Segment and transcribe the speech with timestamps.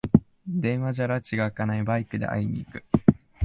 [0.47, 2.83] 電話じゃらちがあかない、バイクで会いに行く